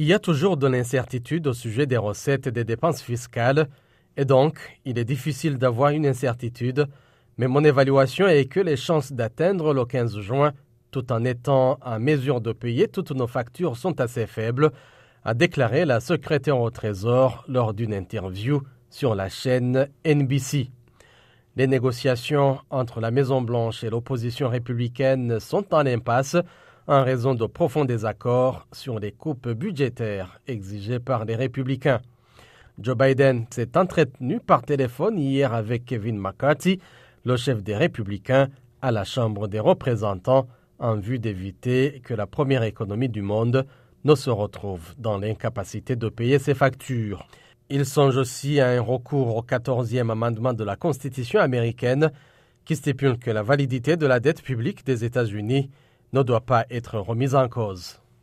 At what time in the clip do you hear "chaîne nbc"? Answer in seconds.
19.28-20.70